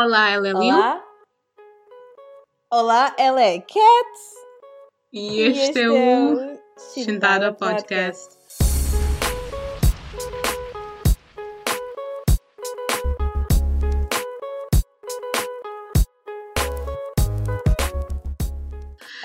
[0.00, 0.76] Olá, ela é Lil.
[0.76, 1.04] Olá.
[2.70, 3.78] Olá, ela é Cat.
[5.12, 6.56] E este, é o
[6.94, 8.38] Shintada Podcast.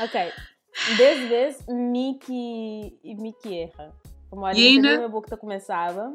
[0.02, 0.32] Ok.
[0.98, 3.94] Dez vezes, Mickey e Mickey erra.
[4.28, 6.12] Como a minha boca começava,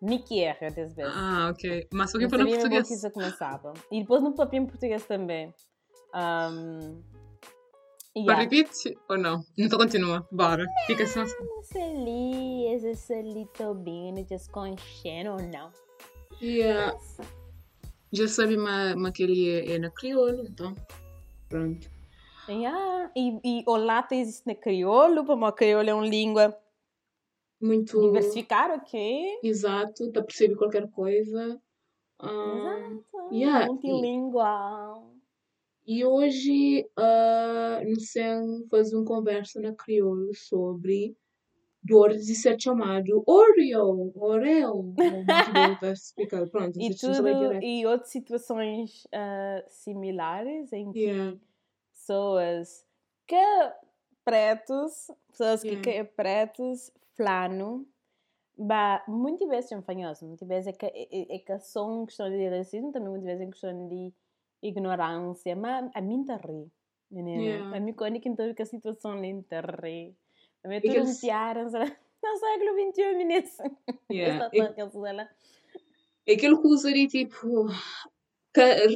[0.00, 1.12] Mickey erra dez vezes.
[1.14, 1.88] Ah, ok.
[1.92, 3.12] Mas só que Não sabia mesmo português.
[3.12, 3.74] começava.
[3.90, 5.54] E depois no papel em português também.
[6.14, 7.02] Um,
[8.24, 8.42] Para yeah.
[8.42, 9.44] repetir ou não?
[9.58, 10.26] Então continua.
[10.32, 10.64] Bora.
[10.86, 11.34] Fica só assim.
[11.60, 13.48] Esse ali, esse ali
[14.50, 15.70] com cheiro ou não?
[16.42, 16.96] Yeah.
[18.12, 20.74] Já sabe mas, mas que ele é, é na crioulo, então.
[21.48, 21.88] Pronto.
[22.48, 23.10] Yeah.
[23.14, 26.56] E, e o lata existe na crioulo, como a crioulo é uma língua
[27.60, 29.38] Muito diversificada, ok?
[29.42, 31.60] exato, dá para perceber qualquer coisa.
[32.18, 33.34] Ah, Exato.
[33.34, 35.10] yeah, Multilingual.
[35.86, 41.16] E hoje, uh, nos vamos fazer uma conversa na crioulo sobre
[41.82, 44.94] dores de ser chamado Oreo, Oreo.
[46.52, 51.38] Pronto, E, sabem tudo, e outras situações ah, similares em que Yeah.
[51.92, 52.86] pessoas
[53.26, 53.36] que
[54.24, 55.82] pretos, pessoas que, Yeah.
[55.82, 57.86] que pretos, flano,
[58.56, 62.30] ba, muitas vezes são fanhosos, muitas vezes é que, é, é que só uma questão
[62.30, 64.12] de racismo, também muitas vezes é questão de
[64.62, 66.70] ignorância, mas a mim tá ri.
[67.12, 67.76] Yeah.
[67.76, 70.16] A mim quando que então que a situação ali tá ri.
[70.64, 73.44] A mim É que um eles- piaram, no século XXI, menina.
[74.10, 74.48] Yeah.
[74.52, 74.58] É,
[76.26, 77.66] é aquilo que usaria tipo.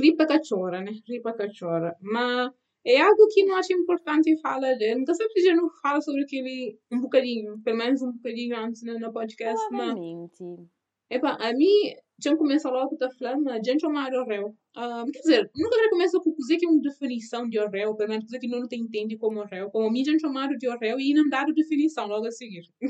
[0.00, 0.92] Ri para cachorra, né?
[1.06, 1.97] Ri para cachorra.
[2.00, 2.53] Mas
[2.86, 4.96] é algo que não acho importante falar dele.
[4.96, 8.98] Nunca sempre já não fala sobre aquele um bocadinho, pelo menos um bocadinho antes no,
[8.98, 9.58] no podcast.
[9.70, 10.68] Mas Provavelmente.
[11.10, 14.54] Epá, a mim, já começa logo a falar, mas já chamar Orel.
[14.76, 18.08] Um, quer dizer, nunca já começa com coisa que é uma definição de Orel, pelo
[18.08, 19.70] menos coisa que não te entende como Orel.
[19.70, 22.64] Como a mim já chamaram de Orel e não daram definição logo a seguir.
[22.82, 22.88] um,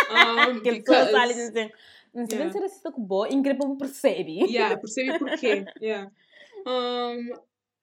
[0.58, 1.70] Aquele pessoa because- e assim,
[2.14, 2.52] não sei Yeah.
[2.52, 4.40] se racista com boa, incrível percebe.
[4.44, 5.64] Yeah, percebi porquê.
[5.82, 6.10] Yeah.
[6.66, 7.34] Um,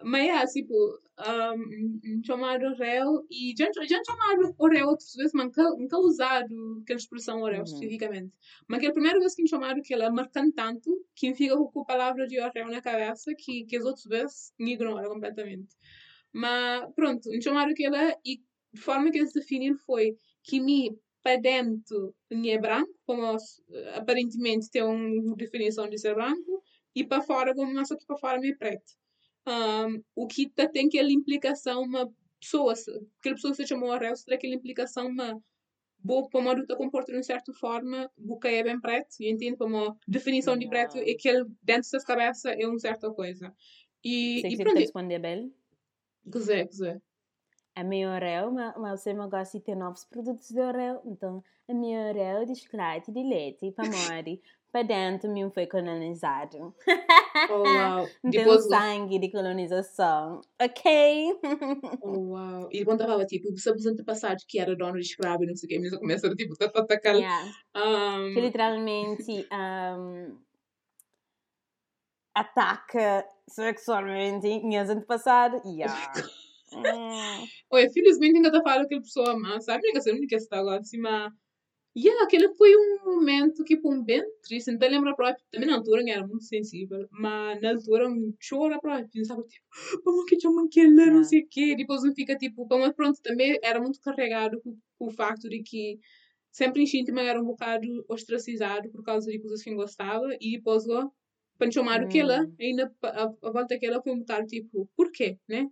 [0.04, 0.74] mas é, tipo,
[1.20, 7.42] um, chamaram Orel e já, já chamaram Orel outras vezes, mas nunca, usaram aquela expressão
[7.42, 7.64] Orel Uhum.
[7.66, 8.34] especificamente.
[8.68, 11.34] Mas que é a primeira vez que me chamaram que ela é marcante tanto que
[11.36, 15.10] fica com a palavra de Orel na cabeça que, que as outras vezes me ignoram
[15.10, 15.76] completamente.
[16.34, 18.42] Mas pronto, me chamaram que ela e
[18.74, 23.36] de forma que eles definiram foi que me para dentro é branco, como
[23.94, 26.64] aparentemente tem uma definição de ser branco,
[26.96, 28.94] e para fora, como não só que para fora é preto.
[29.50, 32.08] Um, o que tá, tem aquela implicação, uma
[32.40, 32.74] pessoa,
[33.20, 35.42] aquela pessoa que se chamou Orel, tem aquela implicação, uma
[36.04, 39.58] boa, para uma te comporta de uma certa forma, boca é bem preto, e entende
[39.58, 41.12] como definição de preto, Yeah.
[41.12, 43.54] é que ele, dentro da cabeça é uma certa coisa.
[44.04, 45.54] E, Sei e que pronto, responder bem.
[46.32, 47.02] quiser, quiser.
[47.76, 51.02] A minha Orel, mas, você não gosta de ter novos produtos de Orel.
[51.06, 54.42] Então, a minha Orel de chocolate de leite para mori,
[54.86, 56.74] dentro me foi colonizado.
[57.50, 58.08] Oh, wow.
[58.24, 60.42] Depois, sangue de colonização.
[60.62, 61.40] Ok?
[62.02, 62.70] oh, wow.
[62.72, 65.68] E quando estava, tipo, os seus antepassados que era dono de escravo e não sei
[65.68, 67.16] o que, mesmo começaram, tipo, a atacar.
[67.16, 67.52] yeah.
[67.76, 70.38] Um, Que literalmente um,
[72.36, 75.62] ataca sexualmente minhas antepassadas.
[75.66, 76.14] Yeah.
[76.72, 77.48] Hum.
[77.72, 79.92] Oi, felizmente ainda está falando aquela pessoa má, sabe?
[79.92, 81.00] Que ser única está agora, assim,
[81.96, 82.06] mas...
[82.06, 85.76] Yeah, aquele foi um momento que foi um bem triste, então lembra próprio, também na
[85.78, 89.66] altura eu era muito sensível, mas na altura eu chora próprio, pensava tipo,
[90.04, 91.24] como que chamam aquele, não Yeah.
[91.24, 95.08] sei o quê, depois não fica tipo, mas pronto, também era muito carregado com, com
[95.08, 96.00] o facto de que
[96.52, 100.58] sempre instinto mas era um bocado ostracizado por causa de coisas que não gostava, e
[100.58, 101.10] depois ó,
[101.58, 102.56] para chamar aquela, Hum.
[102.60, 105.68] ainda a, a volta daquela foi um bocado tipo, porquê, né?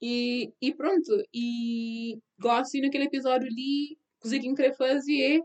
[0.00, 5.40] E, e pronto, e gosto naquele episódio ali, coisa que eu queria fazer é,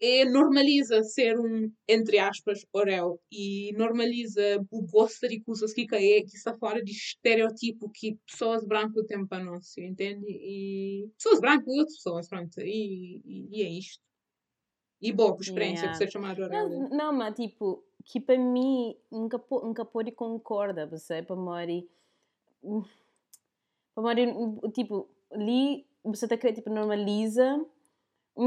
[0.00, 6.24] é normaliza ser um, entre aspas, Orel, e normaliza o gosto de coisas que caem,
[6.24, 10.26] que está fora de estereotipo que pessoas brancas têm para nós, entende?
[10.26, 14.02] E pessoas brancas e outras pessoas, pronto, e, e, e é isto.
[15.02, 15.98] E boa experiência Yeah.
[15.98, 16.68] por ser chamado Orel.
[16.70, 21.88] Não, não, mas tipo, que para mim nunca, nunca pode concordar, você, para mori.
[23.94, 24.26] Para mori,
[24.72, 27.64] tipo, ali você está querendo, tipo, normaliza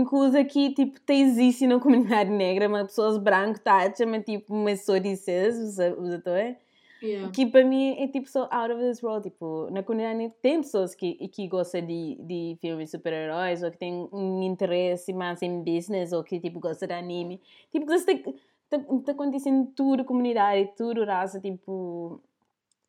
[0.06, 4.84] coisa que, tipo, te existe na comunidade negra, mas pessoas brancas tacham, mas tipo, mas
[4.86, 6.58] só dizes, você, você tá, é?
[7.04, 7.32] Yeah.
[7.34, 9.30] Que para mim é tipo só out of this world.
[9.30, 13.78] Tipo, na comunidade negra tem pessoas que, que gostam de, de filmes super-heróis ou que
[13.78, 17.42] têm um interesse mais em business ou que tipo gostam de anime.
[17.72, 22.22] Tipo, está acontecendo tudo comunidade, tudo raça, tipo...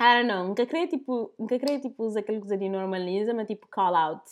[0.01, 3.47] I don't know, nunca queria, tipo, nunca queria, tipo, usar aquela coisa de normaliza, mas,
[3.47, 4.25] tipo, call out.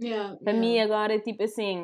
[0.00, 0.60] Yeah, Para yeah.
[0.60, 1.82] mim, agora, é tipo assim,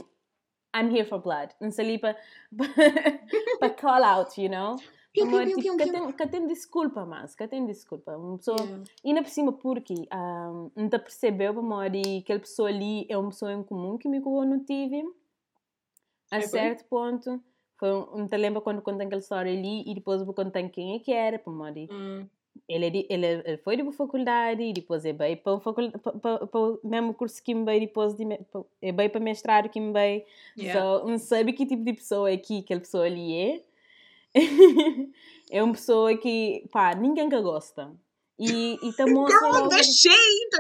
[0.75, 1.55] I'm here for blood.
[1.61, 4.77] Não sei ali para call out, you know?
[5.13, 5.93] Piu, piu, Amor, piu, tipo, piu, que piu.
[5.93, 8.17] tem, que tem desculpa, mas que tem desculpa.
[8.17, 8.61] Uma pessoa...
[8.61, 8.85] Yeah.
[9.05, 13.17] E ainda por cima, porque um, não te percebeu, amor, e aquela pessoa ali é
[13.17, 15.05] uma pessoa em comum que me eu não tive.
[16.33, 17.41] A É, certo ponto,
[17.79, 20.99] foi não te lembra quando contei aquela história ali e depois vou contar quem é
[20.99, 21.73] que era, amor.
[21.91, 22.27] Hum,
[22.69, 27.43] Ele, é ele, ele foi de faculdade e depois é bem para o mesmo curso
[27.43, 28.25] que me veio depois de,
[28.81, 29.93] é bem para mestrado que me
[30.57, 30.81] yeah.
[30.81, 33.63] So, não sabe que tipo de pessoa é que aquela pessoa ali é.
[35.51, 37.93] é uma pessoa que, pá, ninguém que gosta.
[38.39, 39.69] E, e Girl, logo...
[39.69, 40.57] the shade!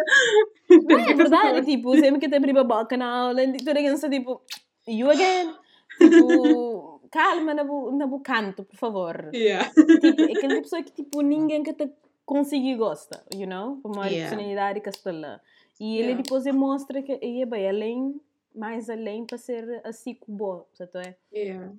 [0.70, 4.08] Não, é verdade, tipo, sempre que te abrir a boca na aula, toda a gente
[4.10, 4.42] tipo,
[4.86, 5.54] you again?
[5.98, 6.73] Tipo,
[7.14, 9.30] calma na bu, na bu canto, por favor.
[9.32, 9.70] Yeah.
[9.70, 11.86] Tipo, é aquela pessoa que, tipo, ninguém que te
[12.24, 13.76] consiga gosta, you know?
[13.80, 14.28] Por uma Yeah.
[14.30, 15.40] personalidade que está lá.
[15.80, 16.22] E ele Yeah.
[16.22, 18.20] depois demonstra que é bem além,
[18.54, 21.16] mais além para ser assim como certo é?
[21.32, 21.72] Yeah.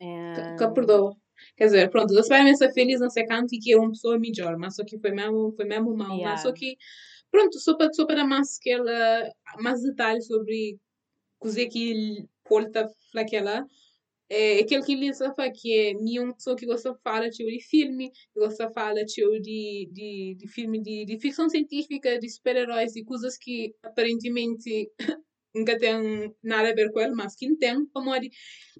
[0.00, 0.56] é...
[0.58, 1.16] Que perdoa.
[1.56, 4.18] Quer dizer, pronto, você vai ser feliz não sei canto e que é uma pessoa
[4.18, 6.16] melhor, mas só que foi mesmo, foi mesmo mal.
[6.16, 6.30] Yeah.
[6.30, 6.76] Mas só que,
[7.30, 9.30] pronto, só para, só para mais, aquela,
[9.60, 10.78] mais detalhes sobre
[11.38, 13.66] coisa que ele porta naquela.
[14.28, 18.10] É aquele que ele sabe que é nenhuma pessoa que gosta de falar de filme,
[18.10, 23.04] que gosta de falar de, de, de filme de, de ficção científica, de super-heróis e
[23.04, 24.90] coisas que aparentemente
[25.54, 28.30] nunca tem nada a ver com ele, mas que tem, como é de,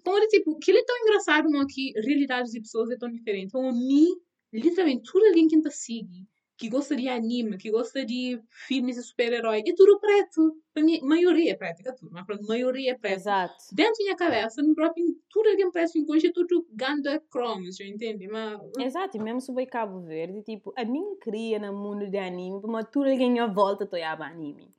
[0.04, 2.96] como é de, tipo, que ele é tão engraçado, não, que realidades de pessoas é
[2.96, 3.46] tão diferente.
[3.46, 4.08] Então, a mim,
[4.52, 9.02] literalmente, tudo alguém que te segue, que gosta de anime, que gosta de filmes de
[9.02, 10.56] super-herói, é tudo preto.
[10.72, 13.14] Para mim, maioria é preto, é tudo, mas pronto, maioria é preto.
[13.14, 13.54] Exato.
[13.72, 18.26] Dentro da minha cabeça, no próprio, tudo alguém preto, encontra tudo ganda cromos, já entende?
[18.28, 22.18] Mas, Exato, e mesmo se vai Cabo Verde, tipo, a mim cria no mundo de
[22.18, 24.74] anime, mas tudo alguém à volta tô a anime.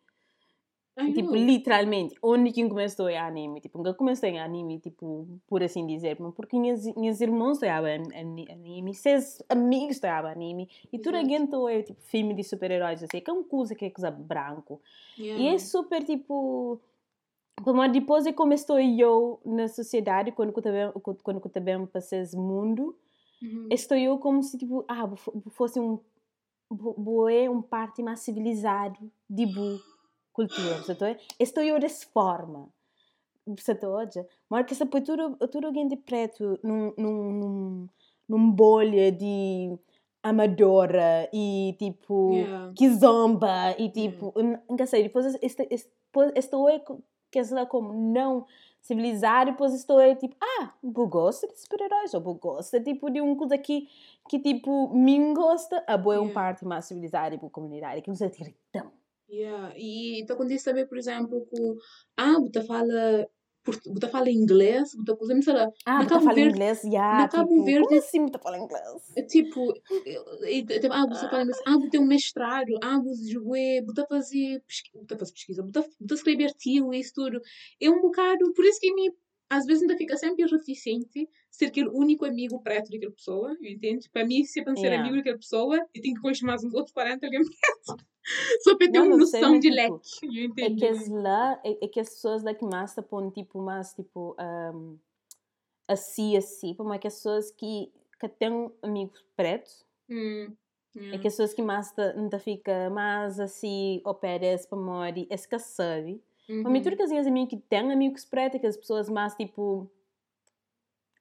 [0.99, 1.35] I Tipo, know.
[1.35, 3.61] literalmente, onde que começou a anime?
[3.61, 7.89] Tipo, nunca comecei a anime, tipo, por assim dizer, mas porque minhas, minhas irmãs estavam
[7.89, 13.21] anime, seus amigos estavam anime, e tudo alguém tô é, tipo, filme de super-heróis, assim,
[13.21, 14.81] que é uma coisa que é coisa branco.
[15.19, 15.43] Yeah.
[15.43, 16.79] E é super, tipo,
[17.63, 20.91] como depois é como estou eu na sociedade, quando eu também,
[21.23, 22.95] quando eu também passei esse mundo,
[23.39, 23.67] Uhum.
[23.69, 25.07] estou eu como se, tipo, ah,
[25.51, 25.99] fosse um,
[26.71, 28.99] bo- boé um parte mais civilizado
[29.29, 29.79] de bu
[30.37, 31.05] cultura, certo?
[31.39, 32.69] Estou eu dessa forma,
[33.59, 33.87] certo?
[33.87, 37.89] Hoje, mas que se põe tudo, tudo alguém de preto num, num, num,
[38.29, 39.75] num bolha de
[40.21, 42.73] amadora e, tipo, Yeah.
[42.75, 44.31] que zomba e, tipo,
[44.69, 45.65] nunca sei, depois este,
[46.05, 47.01] depois estou co-
[47.31, 48.45] que é como não
[48.81, 53.21] civilizado, depois estou eu, tipo, ah, eu gosto de super-heróis, ou eu gosto, tipo, de
[53.21, 53.89] um coisa que,
[54.29, 56.33] que tipo, me gosta, a boa é um Yeah.
[56.33, 58.91] parte mais civilizada, tipo, comunidade, que nos irritam.
[59.29, 59.73] Yeah.
[59.75, 61.57] E então acontece também, por exemplo, que
[62.17, 63.27] ah, você fala,
[63.65, 67.49] você fala inglês, você coisa, me fala, Ah, Cabo fala Verde- inglês, já, na Cabo
[67.49, 69.13] tipo, Verde- como assim você fala inglês?
[69.17, 69.73] é tipo,
[70.91, 74.91] ah, você fala inglês, ah, você tem um mestrado, ah, você jogou, você fazer, pesqui-
[74.93, 77.41] você faz pesquisa, você você escrever artigo, isso tudo.
[77.81, 79.11] É um bocado, por isso que me,
[79.49, 84.09] às vezes ainda fica sempre reticente ser aquele único amigo preto daquela pessoa, entende?
[84.11, 84.93] Para mim, se é para ser Yeah.
[84.93, 88.05] amigo daquela pessoa, eu tenho que conhecer mais uns outros 40 alguém preto.
[88.63, 91.61] Só para ter Não, uma sei, noção de tipo, leque, eu É que as lá,
[91.65, 94.35] é, é que as pessoas lá que mais põem, tipo, mais, tipo,
[94.75, 94.99] um,
[95.87, 100.57] assim, assim, como é que as pessoas que, que têm amigos pretos, Hum,
[101.11, 101.17] é yeah.
[101.17, 106.21] que as pessoas que mais te fica mais assim, oferece para morrer, é que sabe.
[106.49, 106.81] Uhum.
[106.81, 109.89] tudo que as minhas amigas que têm amigos é que as pessoas mais, tipo,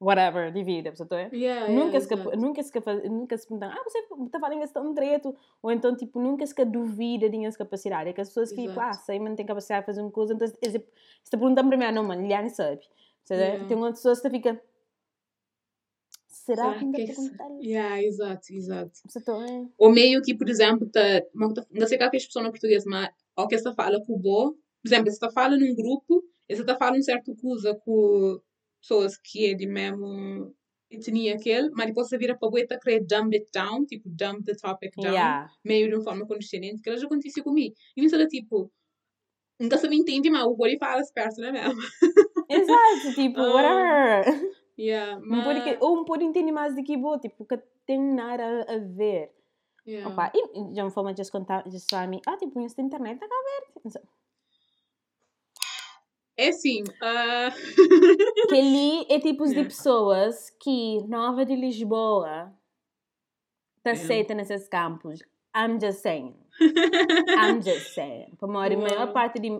[0.01, 1.19] whatever, de vida, você tá?
[1.33, 4.93] Yeah, Nunca, yeah, se, nunca, se, nunca se perguntam, ah, você está falando esse tão
[4.93, 8.11] direito, ou então, tipo, nunca se duvida de minhas capacidades.
[8.11, 10.11] É que as pessoas que, tipo, ah, sei, mas não tem capacidade de fazer uma
[10.11, 12.81] coisa, então, se te perguntam primeiro, não, mano, não sabe.
[13.29, 13.67] Yeah.
[13.67, 14.63] Tem outras pessoas que fica,
[16.29, 17.65] será, que ainda que é que se- perguntar?
[17.65, 19.01] Yeah, exato, exato.
[19.51, 19.67] É?
[19.79, 21.01] Ou meio que, por exemplo, tá,
[21.35, 23.99] uma- não sei qual que é a expressão no português, mas ao que você fala
[24.19, 24.57] bo,
[24.87, 28.41] por exemplo, você está falando num grupo, e você está falando certo coisa com
[28.81, 30.55] pessoas que é de mesmo
[30.89, 34.55] etnia aquele, mas depois você vira para e querer dumb it down, tipo, dumb the
[34.55, 35.51] topic down, Yeah.
[35.65, 37.75] meio de uma forma condescendente, que ela já aconteceu comigo.
[37.97, 38.71] E me fala, tipo,
[39.59, 41.81] nunca se me entende, mas o boi fala perto, não é mesmo?
[42.49, 43.53] Exato, tipo, Ah,
[44.23, 44.53] whatever.
[44.79, 45.79] Yeah, Não pode que- mas...
[45.83, 49.33] ou não pode entender mais do que vou, tipo, que tem nada a, a ver.
[49.85, 50.09] Yeah.
[50.13, 51.65] Opa, e e de uma forma de contar,
[52.05, 54.01] a mim, ah, tipo, isso da internet está a ver.
[56.37, 56.85] É assim.
[57.03, 57.51] ah,
[58.49, 62.53] Que ali é tipos de pessoas que Nova de Lisboa
[63.85, 63.91] É.
[63.91, 65.21] aceita nesses campos.
[65.57, 66.35] I'm just saying.
[66.61, 68.35] I'm just saying.
[68.39, 69.51] Para a maior parte de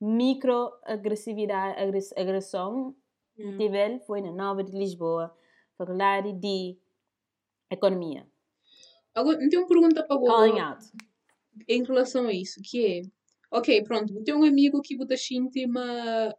[0.00, 2.94] microagressividade, agress- agressão
[3.36, 3.58] Yeah.
[3.58, 5.36] tive foi na Nova de Lisboa,
[5.76, 6.76] Faculdade de
[7.68, 8.24] Economia.
[9.12, 10.84] Agora, não tenho uma pergunta para Calling você out.
[11.68, 13.02] em relação a isso, que é,
[13.54, 16.34] ok, pronto, tem um amigo que sente, mas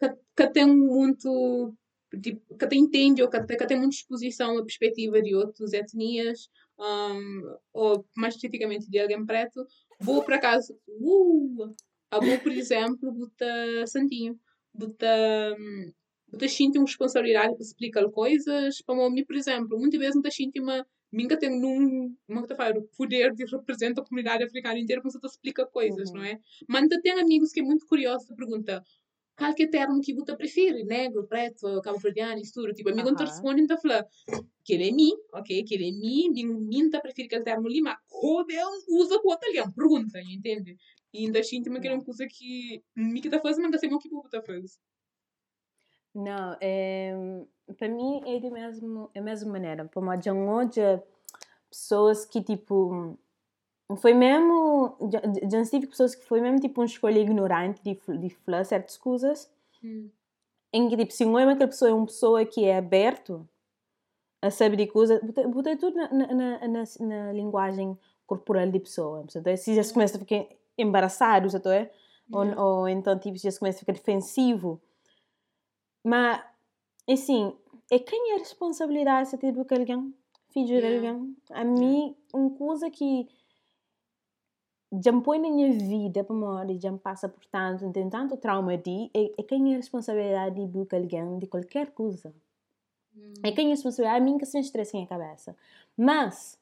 [0.00, 1.74] que, que tem muito,
[2.20, 6.48] tipo, que te entende ou que, que tem muita exposição à perspectiva de outras etnias,
[6.76, 9.64] um, ou mais especificamente de alguém preto,
[10.00, 11.74] vou por acaso, uh,
[12.10, 14.36] a vou, por exemplo, bota santinho,
[14.74, 15.56] bota
[16.48, 21.36] sente uma responsabilidade para explicar coisas, para mim, por exemplo, muitas vezes sente uma Minga
[21.38, 25.12] tem num, como é que eu falo, poder de representar a comunidade africana inteira quando
[25.12, 26.14] você explica coisas, Uhum.
[26.14, 26.38] não é?
[26.68, 28.82] Mas ainda tem amigos que é muito curioso, pergunta
[29.36, 30.84] qual que é o termo que você prefere?
[30.84, 32.74] Negro, preto, cabo-verdiano, isso tudo.
[32.74, 33.24] Tipo, amigo não te Aham.
[33.24, 34.06] responde, então fala,
[34.64, 35.64] que ele é mim, ok?
[35.64, 38.46] Que ele é mim, mim, tá prefere aquele termo ali, mas como
[38.88, 39.72] usa com outro ali?
[39.74, 40.76] Pergunta, entende?
[41.12, 43.90] E ainda sinto que é uma coisa que me que tá fazendo, mas não sei
[43.92, 44.68] o que você tá fazendo.
[46.14, 47.14] Não, é,
[47.78, 49.84] para mim é de mesmo, a mesma maneira.
[49.84, 51.02] Para mim, já hoje
[51.70, 53.16] pessoas que tipo
[53.96, 58.64] foi mesmo já, tive pessoas que foi mesmo tipo uma escolha ignorante de de falar
[58.64, 59.50] certas coisas
[59.82, 60.10] Hum.
[60.74, 63.48] em que tipo se não é aquela pessoa é uma pessoa que é aberto
[64.42, 69.24] a saber de coisas bota tudo na, na, na, na, na linguagem corporal de pessoa
[69.24, 71.90] então, se já se começa a ficar embaraçado então é
[72.30, 74.78] ou, ou então tipo já se começa a ficar defensivo
[76.04, 76.42] mas
[77.08, 77.54] assim
[77.90, 80.14] é quem é a responsabilidade se tipo que alguém
[80.50, 81.08] filho de Yeah.
[81.08, 83.28] alguém a mim uma coisa que
[85.02, 88.36] já me põe na minha vida para morrer, já me passa por tanto, tem tanto
[88.36, 92.34] trauma de, é, é quem é a responsabilidade de educar alguém de qualquer coisa.
[93.42, 95.56] É quem é a responsabilidade, a mim que se estressa em a cabeça.
[95.96, 96.58] Mas,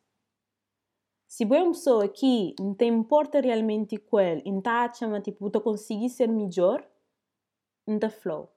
[1.27, 5.49] se boa uma pessoa que não te importa realmente com ele, não está chama, tipo,
[5.51, 6.87] tu conseguir ser melhor,
[7.87, 8.51] não está flow.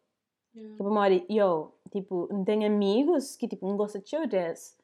[0.56, 0.76] Yeah.
[0.76, 4.78] Tipo, morrer, eu, tipo, não tenho amigos que, tipo, não gostam de showbiz.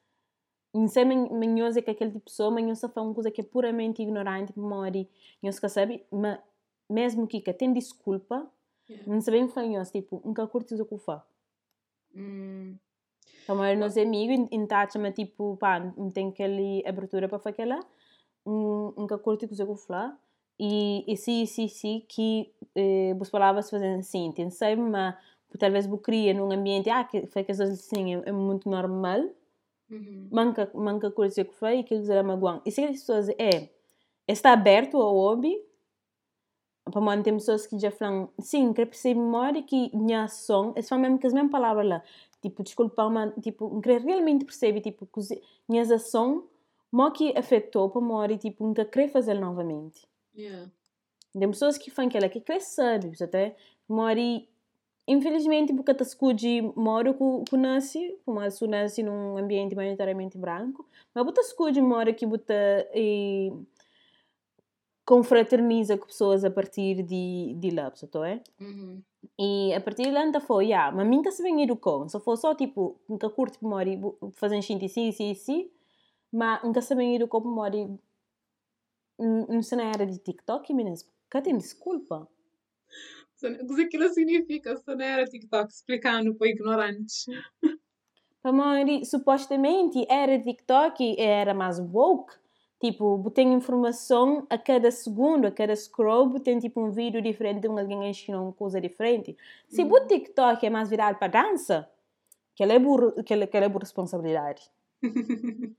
[0.73, 3.43] Não sei manhosa que aquele tipo de pessoa, mas só faz uma coisa que é
[3.43, 5.09] puramente ignorante, como morre,
[5.41, 6.39] não se sabe, mas
[6.89, 8.49] mesmo que que tem desculpa,
[8.89, 9.05] Yeah.
[9.05, 11.21] não sabem fanhoso, tipo, nunca curte o que faz.
[12.15, 12.77] Hum.
[13.43, 17.79] Então, mas nos amigos, taxa, mas tipo, pá, não tem aquela abertura para fazer aquela,
[18.45, 19.55] nunca curte o que
[19.85, 20.13] faz.
[20.59, 25.15] E, e sim, sim, sim, que eh, as palavras fazem assim, tem sempre, mas
[25.59, 29.29] talvez você cria num ambiente, ah, que foi que assim, é, é muito normal,
[29.89, 30.27] Uhum.
[30.29, 32.61] manca, manca coisa que foi e que eles magoando.
[32.65, 33.69] E se as pessoas é,
[34.27, 35.55] está aberto ao hobby,
[36.91, 40.81] para mim tem pessoas que já falam, sim, que percebe memória que minha ação, é
[40.81, 42.03] só mesmo que as mesmas palavras lá,
[42.41, 46.43] tipo, desculpa, mas, tipo, que realmente percebe, tipo, que minhas ações,
[46.91, 50.07] mo que afetou para memória, tipo, nunca querer fazer novamente.
[50.35, 50.69] Yeah.
[51.37, 53.55] Tem pessoas que falam que ela que quer saber, até,
[53.87, 54.45] memória,
[55.07, 60.85] infelizmente, porque a escude mora com com nasce, como se nasce num ambiente maioritariamente branco,
[61.15, 62.53] mas bota escude mora que bota
[62.93, 63.51] e
[65.05, 68.41] confraterniza com pessoas a partir de de lá, então é?
[68.59, 69.01] Uhum.
[69.39, 72.35] E a partir de lá então foi, ah, mas minha se vem educou, só foi
[72.37, 73.97] só tipo, nunca curto memória,
[74.33, 75.71] fazendo gente sim, sim, sim,
[76.31, 77.89] mas nunca se vem educou memória,
[79.17, 82.27] não se não era de TikTok, meninas, cá tem desculpa.
[83.43, 84.75] O que aquilo significa?
[84.75, 87.25] Se não era TikTok explicando para ignorantes.
[88.43, 92.33] Mim, supostamente era TikTok, era mais woke.
[92.79, 97.67] Tipo, tem informação a cada segundo, a cada scroll, tem tipo um vídeo diferente, de
[97.67, 99.35] alguém ensinou uma coisa diferente.
[99.67, 99.93] Se Uhum.
[99.93, 101.89] o TikTok é mais virado para dança,
[102.55, 104.69] que é por, que que é por responsabilidade.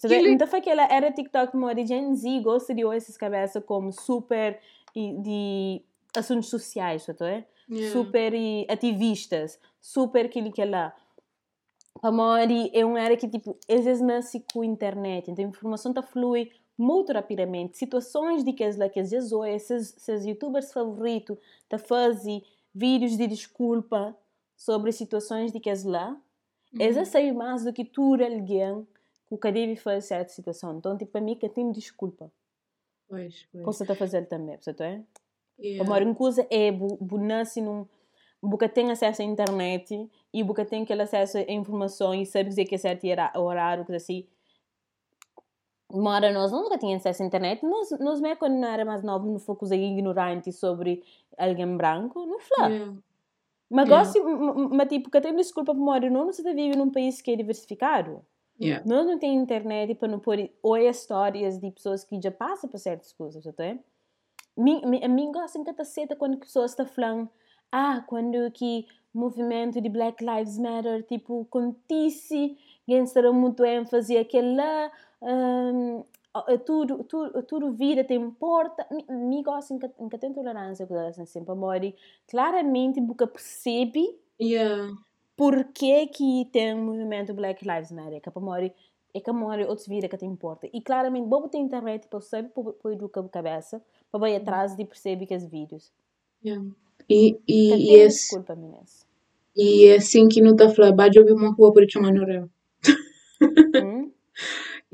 [0.00, 3.16] So, Que Então foi que ela era TikTok, mas a Gen Z gosta de essas
[3.16, 4.58] cabeças como super
[4.94, 5.82] de
[6.16, 7.24] assuntos sociais, certo?
[7.24, 7.46] É?
[7.70, 7.92] Yeah.
[7.92, 8.32] super
[8.68, 10.94] ativistas, super aquilo que ela
[12.02, 15.48] a Mori é uma área que tipo às vezes nasce com a internet, então a
[15.48, 17.78] informação tá flui muito rapidamente.
[17.78, 21.38] Situações de que as lá que às vezes hoje esses, esses youtubers favoritos
[21.68, 24.16] tá fazem vídeos de desculpa
[24.56, 26.20] sobre situações de que as lá,
[26.74, 26.80] Uhum.
[26.80, 28.86] eles já sabem mais do que tu alguém
[29.28, 30.76] que o que deve fazer certa situação.
[30.78, 32.32] Então tipo para mim que tem desculpa,
[33.08, 33.64] Pois, pois.
[33.64, 35.04] você tá fazendo também, certo é?
[35.58, 35.82] Yeah.
[35.84, 36.70] Amor, uma coisa é
[37.20, 37.86] nasce num
[38.42, 42.64] Buca tem acesso à internet e Buca tem aquele acesso a informação e sabe dizer
[42.64, 44.26] que é certo era- horário, coisa assim.
[45.90, 47.62] Mora nós nunca tinha acesso à internet.
[47.64, 51.04] Nós, nós mesmo quando não era mais novo, não focus ignorante sobre
[51.38, 52.70] alguém branco, não fala.
[52.70, 52.96] Yeah.
[53.70, 54.04] Mas Yeah.
[54.04, 57.36] gosto, mas tipo, que tem desculpa para morar não, você vive num país que é
[57.36, 58.24] diversificado.
[58.60, 58.84] Yeah.
[58.86, 62.78] Nós não temos internet para não pôr olha histórias de pessoas que já passam por
[62.78, 63.78] certas coisas, até.
[64.56, 67.28] A mim gosta em cataceta quando pessoas estão falando
[67.70, 72.56] ah, quando que movimento de Black Lives Matter, tipo, acontece,
[72.86, 74.90] alguém será muito ênfase aquele lá,
[75.22, 76.04] hum,
[76.34, 78.86] a- a tudo, tudo, tudo vida tem importa.
[78.90, 81.94] Mi, mi gosta em que em que tem tolerância elas assim, para morrer.
[82.28, 84.92] Claramente, porque percebe Yeah.
[85.36, 88.74] por que que tem o movimento Black Lives Matter, que é para morrer,
[89.14, 90.68] é que morre outros vidas que te importa.
[90.72, 92.20] E claramente, bobo tem internet para
[92.82, 95.92] para educar a cabeça, para ir atrás de perceber que os vídeos.
[96.44, 96.66] Yeah.
[97.08, 97.38] E,
[97.68, 99.06] Que e, e, tem é, desculpa, meninas.
[99.56, 102.24] e é assim que não está a falar, bade ouvir uma rua por chamar no
[102.24, 102.48] réu.
[103.82, 104.10] Hum?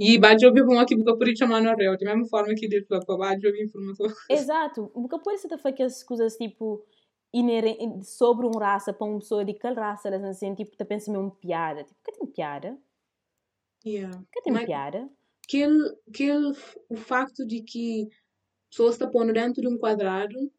[0.00, 1.96] E bade ouvir uma aqui porque por chamar no réu.
[1.96, 4.06] De mesma forma que falou, para bade ouvir informação.
[4.30, 4.88] Exato.
[4.94, 6.84] Porque pode ser fazer aquelas coisas tipo
[8.04, 11.82] sobre um raça para uma pessoa de qual raça assim, tipo, tá pensando uma piada.
[11.82, 12.78] Tipo, que tem piada?
[13.84, 14.22] Yeah.
[14.32, 15.08] Que tem Mas piada?
[15.44, 16.52] aquele, aquele,
[16.88, 18.06] o facto de que
[18.70, 20.52] pessoas estão pondo dentro de um quadrado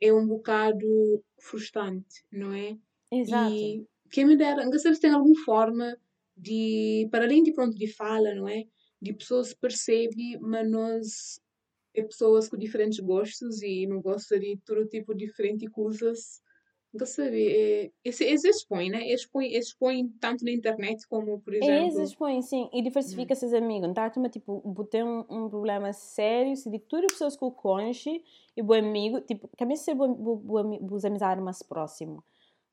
[0.00, 2.76] é um bocado frustrante, não é?
[3.10, 3.54] Exato.
[3.54, 5.96] E quem me dera, não sei se tem alguma forma
[6.36, 8.64] de, para além de pronto de fala, não é?
[9.00, 11.40] De pessoas percebem, mas nós
[11.94, 16.42] é pessoas com diferentes gostos e não gosta de todo tipo de diferente coisas.
[16.92, 19.06] Não sabe, é, esse, esse expõe, né?
[19.06, 23.86] Expõe, expõe tanto na internet como, por É exemplo, põem, sim, e diversifica seus amigos.
[23.86, 24.10] Não tá?
[24.16, 28.22] Mas, tipo, tem um, um problema sério se de as pessoas que o conhece
[28.56, 32.24] e o amigo, tipo, também ser os amizades mais próximos.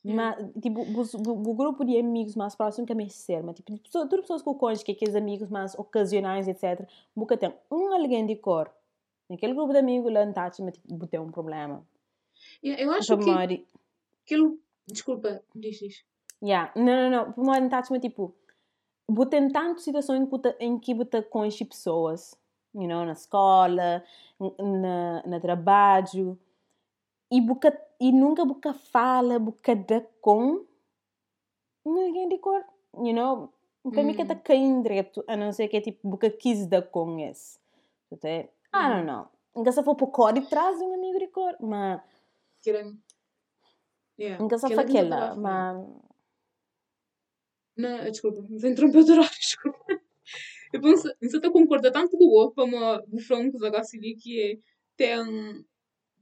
[0.03, 0.37] Yeah.
[0.39, 4.19] Mas, tipo, o grupo de amigos mais próximos também ser, mas, tipo, de pessoa- todas
[4.19, 7.93] as pessoas que o conhece, que é aqueles amigos mais ocasionais, etc., nunca tem um
[7.93, 8.71] alguém de cor.
[9.29, 11.85] Naquele grupo de amigos, lá não tá, mas, tipo, tem um problema.
[12.63, 13.65] Eu acho Para que
[14.27, 14.59] aquilo.
[14.85, 16.05] Desculpa, diz, diz.
[16.43, 16.71] Yeah.
[16.75, 17.33] Não, não, não.
[17.33, 18.35] Para mim, tá, mas, tipo,
[19.07, 19.27] vou
[19.77, 22.37] situações em que em que você conhece pessoas,
[22.75, 24.03] you know, na escola,
[24.39, 26.37] na, na trabalho,
[27.31, 30.65] e, buca, e nunca você fala, você dá com
[31.85, 32.63] ninguém de cor,
[32.95, 33.51] you know.
[33.93, 34.23] Para mim, que Hum.
[34.23, 37.57] está caindo direto, a não ser que, tipo, você quis dar com esse.
[38.11, 39.27] Até, I don't know.
[39.55, 42.01] Nunca se for por cor e traz um amigo de cor, mas
[42.61, 42.99] Querem.
[44.19, 44.57] Yeah.
[44.57, 45.87] se aquela eu mas...
[47.77, 50.01] Não, desculpa, me interrompeu de horário, desculpa.
[50.73, 52.77] Eu penso, você está concorda tanto com o outro, como
[53.11, 54.57] o Franco negócio ali que é,
[54.97, 55.65] tem,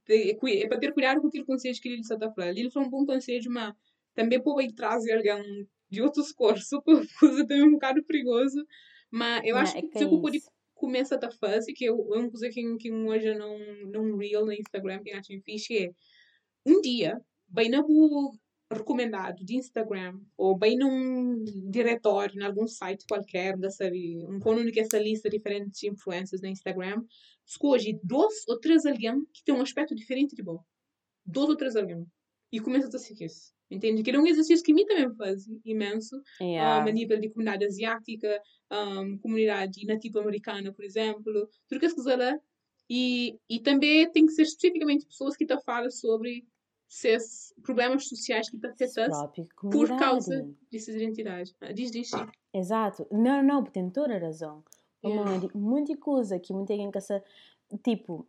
[0.05, 0.29] tem,
[0.61, 2.49] é para ter cuidado com aquele conselho que ele está a falar.
[2.49, 3.73] Ele foi um bom conselho, mas
[4.13, 6.33] também pode trazer alguém de outros
[6.67, 8.65] super coisa também um bocado perigoso.
[9.09, 10.51] Mas eu acho é que se é eu pode isso.
[10.73, 15.01] começar a fazer, que é uma coisa que, que hoje não, não real no Instagram,
[15.01, 15.91] que acho fixe, é
[16.65, 17.81] um dia, bem na
[18.71, 24.71] recomendado de Instagram ou bem num diretório, em algum site qualquer, da sabe, um quando
[24.71, 27.03] que essa lista de diferentes influencers no Instagram,
[27.45, 30.59] escolhe dois ou três alguém que tem um aspecto diferente de bom.
[31.25, 32.05] Dois ou três alguém.
[32.51, 33.53] E começa a seguir isso.
[33.69, 34.03] Entende?
[34.03, 36.87] Que é um exercício que mim também faz imenso, um, Yeah.
[36.87, 38.39] a nível de comunidade asiática,
[38.71, 42.39] um, comunidade nativa-americana, por exemplo, tudo que coisas lá.
[42.87, 46.45] E, e também tem que ser especificamente pessoas que estão falando sobre
[46.87, 51.55] esses problemas sociais que própria por causa dessas identidades.
[51.61, 52.27] Ah, Diz, diz, sim.
[52.53, 53.07] Exato.
[53.11, 54.63] Não, não, tem toda a razão.
[55.03, 55.49] Yeah.
[55.53, 57.21] Muita coisa que muita gente se
[57.83, 58.25] Tipo,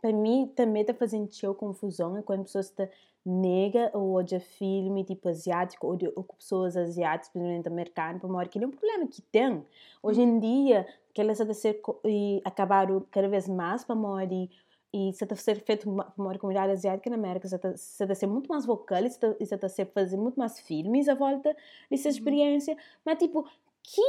[0.00, 2.88] para mim também está fazendo show confusão é quando pessoas te
[3.24, 8.48] nega ou olha filme tipo asiático ou, de, ou pessoas asiáticas, principalmente americanas, para mostrar
[8.48, 9.64] que é um problema que tem.
[10.00, 14.48] Hoje em dia, que elas a ser e acabaram cada vez mais para mostrar
[14.92, 18.14] e se está a ser feito uma, uma comunidade asiática na América, se está a
[18.14, 21.56] ser muito mais vocal e se está, a ser fazer muito mais filmes à volta
[21.90, 22.10] dessa Uhum.
[22.10, 22.76] experiência.
[23.04, 23.46] Mas, tipo,
[23.82, 24.02] que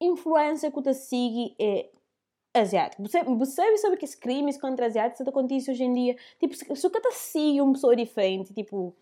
[0.00, 1.90] influência que você segue é
[2.54, 3.02] asiático?
[3.02, 6.16] Você, você sabe sobre que crimes contra asiáticos acontecem hoje em dia?
[6.40, 8.94] Tipo, se, você segue uma pessoa diferente, tipo,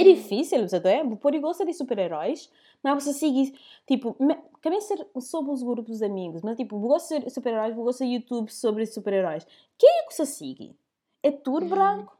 [0.00, 0.90] é difícil, você tá?
[1.20, 2.50] Pode gostar de super-heróis,
[2.82, 3.52] mas você segue,
[3.86, 4.16] tipo,
[4.62, 8.50] também ser sobre os grupos de amigos, mas tipo, gosto de super-heróis, gosto de YouTube
[8.52, 9.46] sobre super-heróis.
[9.78, 10.76] Quem é que você segue?
[11.22, 11.68] É tudo Hum.
[11.68, 12.16] branco,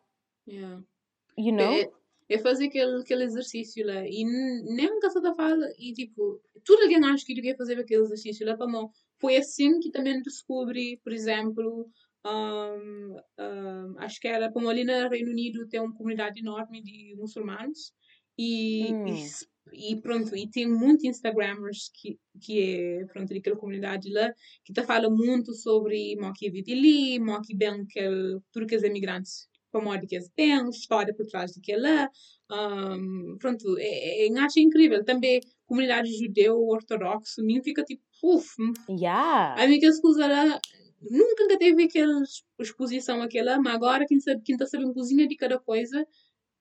[0.49, 0.81] Yeah.
[1.37, 1.73] you know?
[1.73, 1.91] É,
[2.29, 4.07] é fazer aquele, aquele exercício lá.
[4.07, 5.67] E nem nunca se fala.
[5.79, 8.91] E tipo, tudo alguém acha que devia fazer aquele exercício lá para mão.
[9.19, 11.89] Foi assim que também descobri, por exemplo,
[12.27, 17.15] um, um, acho que era como ali no Reino Unido tem uma comunidade enorme de
[17.17, 17.93] muçulmanos.
[18.39, 19.07] E, Hum.
[19.07, 24.33] e e pronto, e tem muitos Instagrammers que, que é, pronto, daquela comunidade lá,
[24.65, 28.01] que tá fala muito sobre mo que vive ali, mo que bem que
[28.53, 32.09] tudo que os imigrantes como é que eles têm, história por trás daquela,
[32.51, 35.05] um, pronto, é, é, acho incrível.
[35.05, 38.47] Também comunidade judeu ortodoxo, mim fica tipo, uff,
[38.89, 39.61] Yeah.
[39.63, 40.61] a minha escusa lá,
[41.01, 42.23] nunca teve aquela
[42.59, 46.07] exposição aquela, mas agora quem sabe, quem tá sabendo cozinha de cada coisa,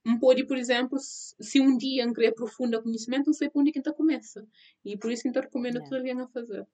[0.06, 3.82] um pode, por exemplo, se um dia querer aprofundar conhecimento, não sei por onde que
[3.94, 4.48] começa.
[4.84, 5.90] E por isso que eu recomendo Yeah.
[5.90, 6.68] tudo alguém a fazer.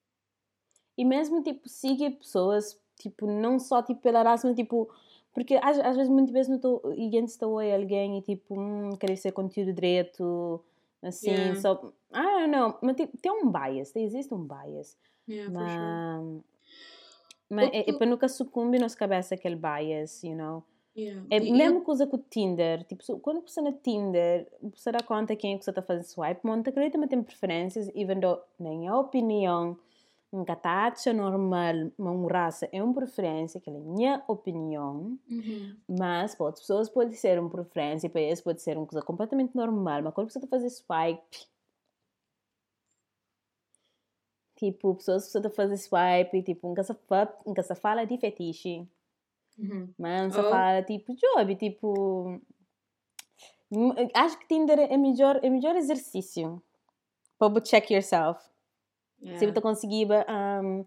[0.98, 4.90] E mesmo, tipo, siga pessoas, tipo, não só, tipo, pela raça, mas, tipo...
[5.34, 6.94] Porque às, às vezes, muitas vezes, não estou...
[6.94, 10.62] E antes estou a alguém e, tipo, hum, querer ser conteúdo direito,
[11.02, 11.60] assim, Yeah.
[11.60, 11.92] só...
[12.14, 12.78] I don't know.
[12.82, 14.98] Mas, tipo, tem um bias, existe um bias.
[15.26, 16.02] Yeah, for sure.
[17.54, 17.70] Mas...
[17.72, 20.62] É, para nunca sucumbir na nossa cabeça aquele bias, you know?
[20.96, 21.24] Yeah.
[21.30, 22.84] É a mesma coisa com o Tinder.
[22.84, 26.40] Tipo, quando você na Tinder, você dá conta quem é que você está fazendo swipe,
[26.44, 29.78] monta acredita mas tem preferências, even though, na minha opinião,
[30.30, 35.76] nunca está acha normal, uma raça é uma preferência, que é a minha opinião, Uhum.
[35.88, 39.54] mas para outras pessoas pode ser uma preferência, para eles pode ser uma coisa completamente
[39.54, 41.46] normal, mas quando você está fazendo swipe,
[44.62, 46.94] tipo, pessoas está fazendo swipe, tipo, nunca se,
[47.44, 48.86] nunca se fala de fetiche,
[49.58, 49.88] Uhum.
[49.98, 50.42] mas Oh.
[50.50, 52.40] fala tipo job, tipo.
[54.14, 56.62] Acho que Tinder é melhor, é melhor exercício
[57.38, 58.40] para você check yourself.
[59.20, 59.52] Se Yeah.
[59.54, 60.84] você conseguir um,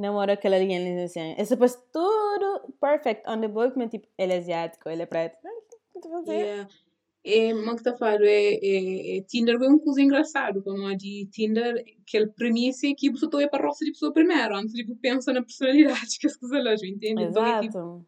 [0.00, 4.06] namorar aquela linha, ele diz assim, é suposto tudo perfect on the book, mas tipo,
[4.16, 5.36] ele é asiático, ele é preto.
[6.26, 6.68] Yeah.
[7.24, 10.94] É, uma que tá falando, é, é, é Tinder é uma coisa engraçada, como a
[10.94, 14.72] de Tinder, aquela premissa é que você está para a roça de pessoa primeiro, antes
[14.72, 17.22] de pensa na personalidade que as coisas lá, entende?
[17.22, 18.06] Então, é tipo, Exato.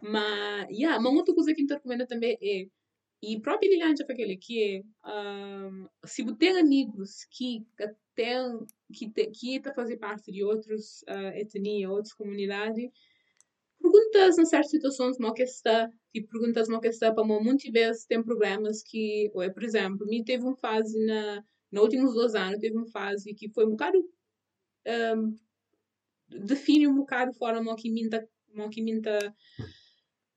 [0.00, 2.66] mas, yeah, uma outra coisa que eu recomendo também é,
[3.22, 7.66] e próprio Lilian já falou que é, um, se você tem amigos que
[8.14, 12.90] têm, que te, que está fazer parte de outras uh, etnias, outras comunidades,
[13.80, 18.06] perguntas em certas situações mal que está, tipo, perguntas mal que está, para muitas vezes
[18.06, 22.34] tem problemas que, ou é, por exemplo, me teve uma fase na, nos últimos dois
[22.34, 23.98] anos, teve uma fase que foi um bocado,
[25.16, 25.36] um,
[26.28, 28.26] define um bocado a forma que minta,
[28.70, 29.34] que minta,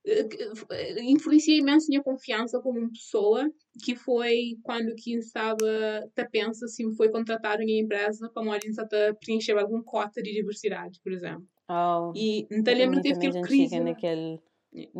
[0.06, 3.50] eh, influencia imenso a minha confiança como pessoa,
[3.82, 5.66] que foi quando que estava,
[6.14, 11.00] tá pensa se foi contratado em empresa para uma a preencher algum cota de diversidade,
[11.02, 11.48] por exemplo.
[11.68, 12.12] Oh.
[12.14, 14.40] E lembro teve aquele crise, naquele,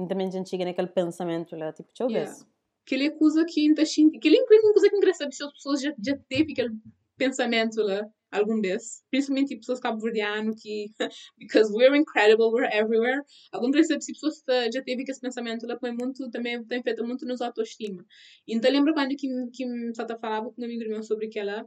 [0.08, 2.28] também já chega naquele pensamento lá, tipo, deixa eu ver.
[2.28, 2.46] Yeah.
[2.86, 6.52] aquele coisa que ainda aquele uma coisa que engraçada, se as pessoas já, já teve
[6.52, 6.74] aquele
[7.16, 10.90] pensamento lá algum vez, principalmente pessoas cabo-verdianas que,
[11.38, 13.22] because we're incredible, we're everywhere,
[13.52, 17.24] algum vez se pessoas já teve esse pensamento lá, põe muito, também tem feito muito
[17.24, 18.04] nos autoestima.
[18.46, 21.64] Então lembro quando que, que me falava com um amigo meu sobre aquela,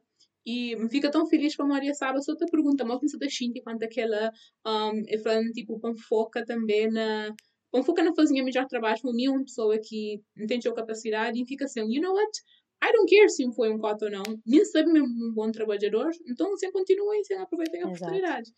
[0.48, 3.28] e me fica tão feliz para a Maria sabe, só te pergunta, mas pensa da
[3.28, 4.32] Shinti quanto aquela,
[4.66, 7.36] um, e falando tipo, com foca também na,
[7.70, 11.46] com foca na fazer melhor trabalho, para mim uma pessoa que entende a capacidade e
[11.46, 12.32] fica assim, you know what,
[12.82, 16.12] I don't care se foi um coto ou não, nem sabe mesmo um bom trabalhador,
[16.26, 18.50] então você continua e você aproveita a oportunidade.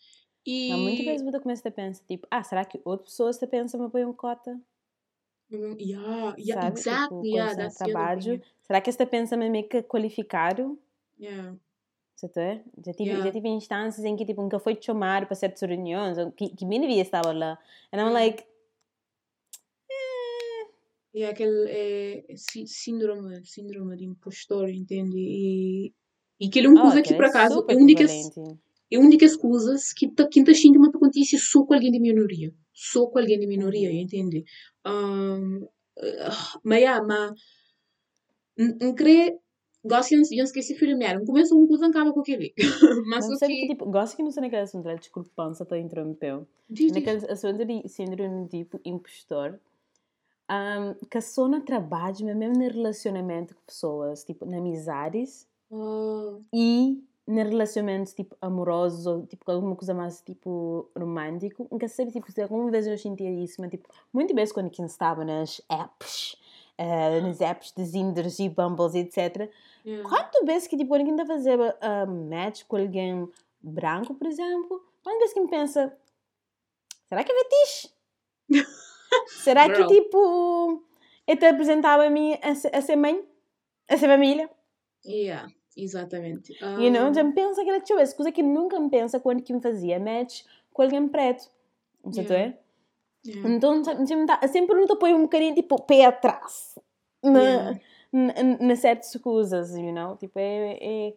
[0.46, 3.48] E, Mas muitas vezes você começa a pensar, tipo, ah, será que outra pessoa está
[3.48, 4.62] pensando me põe um cota?
[5.52, 6.80] yeah, yeah, sabe?
[6.80, 8.42] exactly, tipo, yeah, trabalho.
[8.62, 10.78] Será que está pensando me que qualificado?
[11.18, 11.56] Yeah.
[12.20, 12.38] Certo?
[12.38, 12.62] é?
[12.86, 13.26] Já tive, Yeah.
[13.26, 16.66] já tive instâncias em que tipo, nunca foi te chamar para certas reuniões, que, que
[16.66, 17.58] nem devia estar lá.
[17.94, 18.14] And I'm Yeah.
[18.14, 18.44] like,
[21.14, 25.18] E aquele é, sí- síndrome, síndrome de impostor, entende?
[25.18, 25.94] E,
[26.40, 28.60] e aquele é uma oh, coisa que, aquele por é acaso, é equivalente.
[28.92, 32.54] é uma das coisas que que tá xinga uma acontece só com alguém de minoria.
[32.74, 34.44] Só com alguém de minoria, entende?
[34.86, 37.32] Um, uh, mas, yeah, mas,
[38.80, 39.40] não creio,
[39.84, 41.24] de não esquecer de filmar.
[41.26, 42.54] Começa uma coisa, acaba com aquele.
[43.08, 46.48] mas sabe que, que, tipo, gosto que não sei naquele assunto, desculpa, só te interrompeu.
[46.70, 46.92] diz.
[46.92, 49.60] Naquele assunto de síndrome de tipo impostor,
[50.50, 56.42] um, que só no trabalho, mas mesmo no relacionamento com pessoas, tipo, na amizades, Oh,
[56.52, 62.32] e no relacionamento tipo amoroso ou tipo alguma coisa mais tipo romântico nunca sei tipo
[62.32, 66.36] se alguma vez eu sentia isso mas tipo muitas vezes quando quem estava nas apps
[66.80, 69.52] eh, nas apps de Zinders e Bumbles etc
[69.86, 70.08] yeah.
[70.08, 73.28] quantas vezes que tipo quando quem está a fazer uh, match com alguém
[73.62, 75.94] branco por exemplo quantas vezes que me pensa
[77.10, 77.90] será que é fetiche?
[79.44, 79.88] será que Girl.
[79.88, 80.84] tipo
[81.28, 83.24] eu te apresentava a mim a, ser- a ser mãe?
[83.88, 84.50] a ser família?
[85.06, 86.54] Yeah, exatamente.
[86.62, 87.10] You know?
[87.10, 89.62] Um, Já me pensa aquela tipo, essa coisa que nunca me pensa quando que me
[89.62, 91.50] fazia match com alguém preto.
[92.04, 92.36] Tu Yeah.
[92.36, 92.60] é?
[93.26, 93.50] Yeah.
[93.50, 93.84] Então,
[94.48, 96.78] sempre, não te põe um bocadinho tipo pé atrás.
[97.24, 97.80] Na,
[98.12, 98.58] Yeah.
[98.60, 100.18] nas certas coisas, you know?
[100.18, 100.78] Tipo, é...
[100.82, 101.14] é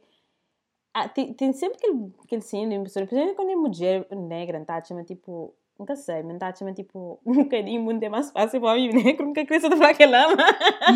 [0.94, 4.82] ah, tem, tem sempre aquele, aquele síndrome, principalmente quando é mulher negra, tá?
[4.84, 8.76] Chama tipo Nunca sei, mas está a tipo um bocadinho muito é mais fácil para
[8.76, 9.14] mim, né?
[9.14, 10.36] Como que a criança da lama.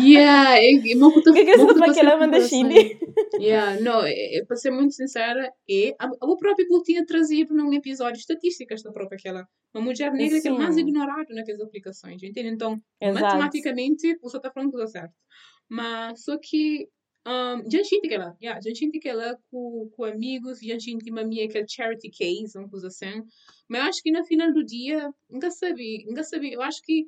[0.01, 2.97] Yeah, é, é uma puta Que a criança da lama da Chile.
[3.37, 7.73] Yeah, não, é, é, para ser muito sincera, é, a, a própria tinha trazido num
[7.73, 9.45] episódio estatísticas da própria aquela.
[9.75, 12.47] Uma mulher negra que é mais ignorada naquelas aplicações, entende?
[12.47, 13.21] Então, Exato.
[13.21, 15.13] matematicamente, você está falando tudo certo.
[15.69, 16.87] Mas, só que
[17.27, 22.69] um, gente lá, yeah, gente lá com, com amigos, gente mamia aquele charity case, uma
[22.69, 23.21] coisa assim.
[23.67, 26.53] Mas eu acho que no final do dia, nunca sabia, nunca sabia.
[26.53, 27.05] Eu acho que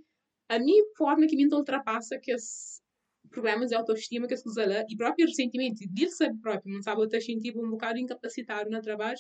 [0.49, 2.81] a minha forma que me ultrapassa que os
[3.29, 6.99] problemas de autoestima que as coisas lá e próprio ressentimento de sabe próprio, não sabe,
[6.99, 9.19] eu estou sentindo um bocado incapacitado no trabalho,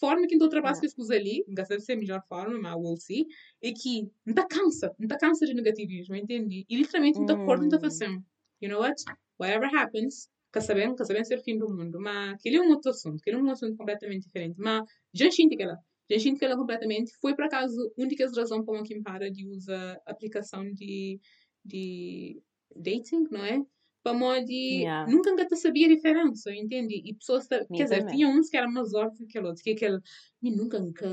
[0.00, 2.58] forma que me ultrapassa que as coisas ali, nunca sabe se é a melhor forma,
[2.58, 3.26] mas we'll see,
[3.62, 6.64] é que não está cansa, não está cansa de negativismo, entende?
[6.68, 7.42] E literalmente não está hum.
[7.42, 8.24] acordo, não está fazendo.
[8.60, 9.00] You know what?
[9.38, 12.70] Whatever happens, quer saber, quer saber ser o fim do mundo, mas aquele é um
[12.70, 15.78] outro assunto, aquele é um assunto completamente diferente, mas já sinto que ela
[16.10, 19.46] já sinto que ela completamente foi por acaso a única razão por que para de
[19.46, 21.20] usar aplicação de,
[21.64, 22.42] de
[22.74, 23.62] dating, não é?
[24.02, 25.10] Para modo yeah.
[25.10, 27.00] nunca ainda sabia a diferença, entende?
[27.04, 30.00] E pessoas, quer dizer, tinha uns que eram mais óbvios que outros, que aquele,
[30.42, 31.06] me nunca nunca,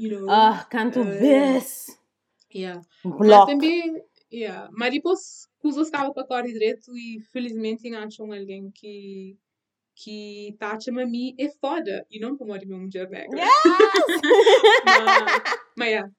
[0.00, 0.30] you know.
[0.30, 1.86] Ah, canto uh, bes.
[2.54, 2.80] Yeah.
[3.04, 4.02] Mas também,
[4.32, 4.70] yeah.
[4.72, 9.36] Mas depois, usa estava para correr direito e felizmente acham alguém que
[9.96, 13.40] que Tati Mami é foda e não como a minha mulher negra.
[13.40, 13.50] Yes!
[15.76, 16.10] mas, yeah.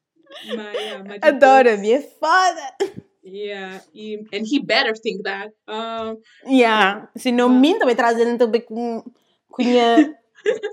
[0.55, 2.75] Mas, yeah, mas Adoro-me, é foda!
[3.23, 5.53] Yeah, e, and he better think that.
[5.67, 6.17] Um,
[6.49, 9.03] yeah, se não uh, minta, vai trazer também com
[9.49, 10.17] cunha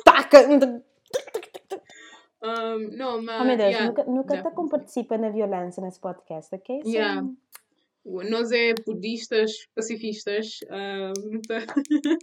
[0.04, 0.48] taca.
[2.42, 3.40] Um, não, mas.
[3.40, 4.50] Oh meu Deus, yeah, nunca, nunca yeah.
[4.50, 6.82] te participa na violência nesse podcast, ok?
[6.82, 7.22] So, yeah
[8.04, 11.12] nós é budistas, pacifistas, uh,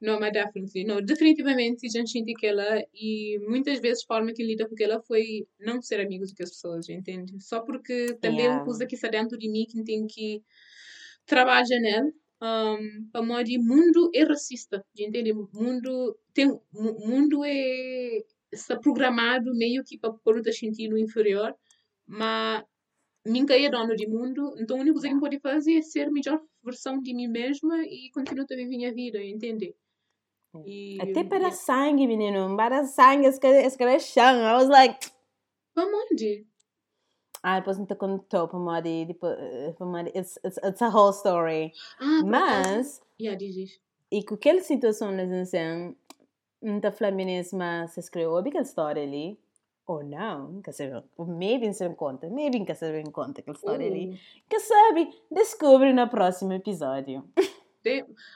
[0.00, 4.32] não, mas definitely, não, definitivamente a gente sente que ela e muitas vezes a forma
[4.32, 7.34] que lida com ela foi não ser amigos com as pessoas, entende?
[7.40, 8.56] Só porque também yeah.
[8.56, 10.42] uma coisa que está dentro de mim que tem que
[11.26, 12.10] trabalhar nela.
[12.44, 15.32] Um, para modo mundo é racista, entende?
[15.32, 18.18] Mundo tem mundo é
[18.52, 21.54] está programado meio que para pôr o sentido inferior,
[22.06, 22.64] mas
[23.24, 26.10] nunca é dono do mundo, então a única coisa que pode fazer é ser a
[26.10, 29.74] melhor versão de mim mesma e continuar a viver a vida, entende?
[30.64, 31.52] E, Até para e...
[31.52, 34.38] sangue, menino, para sangue, escrachão.
[34.38, 35.10] I was like.
[35.74, 36.46] Para onde?
[37.42, 39.08] Ah, depois não te contou para Mari,
[40.14, 41.72] it's, it's, it's a whole story.
[41.98, 43.02] Ah, Mas.
[43.20, 43.80] Yeah, diz
[44.10, 45.96] E com aquela situação, assim,
[46.60, 47.16] não está falando
[47.54, 49.38] mas se escreveu aquela história ali
[49.86, 53.90] ou não, nunca sabe, maybe não se conta, maybe nunca se conta aquela história uh.
[53.90, 54.20] ali.
[54.48, 57.24] Que sabe, descobre no próximo episódio.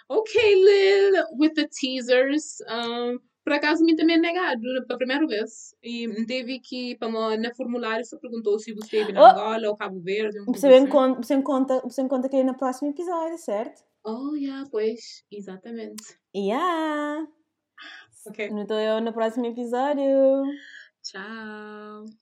[0.08, 2.58] ok, Lil, with the teasers.
[2.68, 5.72] Um, por acaso, me também é negado pela primeira vez.
[5.80, 9.26] E teve que, para na formulário, você perguntou se você esteve na oh.
[9.26, 10.40] Angola ou Cabo Verde.
[10.40, 10.86] Um você, assim.
[10.88, 13.84] conta, você, conta, você conta que é no próximo episódio, certo?
[14.04, 16.18] Oh, yeah, pois, exatamente.
[16.34, 17.24] Yeah.
[18.26, 18.48] Ok.
[18.50, 20.42] Então eu no próximo episódio.
[21.06, 22.16] Ciao.